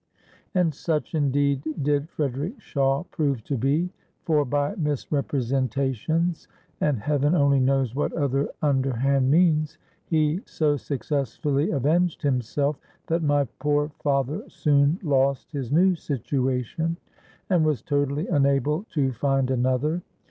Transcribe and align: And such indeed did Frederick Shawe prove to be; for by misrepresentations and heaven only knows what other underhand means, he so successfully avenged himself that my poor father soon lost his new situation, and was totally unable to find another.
And 0.55 0.73
such 0.73 1.13
indeed 1.13 1.61
did 1.79 2.09
Frederick 2.09 2.59
Shawe 2.59 3.03
prove 3.11 3.43
to 3.43 3.55
be; 3.55 3.91
for 4.23 4.43
by 4.45 4.73
misrepresentations 4.75 6.47
and 6.79 6.97
heaven 6.97 7.35
only 7.35 7.59
knows 7.59 7.93
what 7.93 8.11
other 8.13 8.49
underhand 8.63 9.29
means, 9.29 9.77
he 10.05 10.39
so 10.47 10.75
successfully 10.75 11.69
avenged 11.69 12.23
himself 12.23 12.77
that 13.05 13.21
my 13.21 13.43
poor 13.59 13.89
father 14.01 14.43
soon 14.49 14.97
lost 15.03 15.51
his 15.51 15.71
new 15.71 15.93
situation, 15.93 16.97
and 17.47 17.63
was 17.63 17.83
totally 17.83 18.25
unable 18.27 18.85
to 18.85 19.13
find 19.13 19.51
another. 19.51 20.01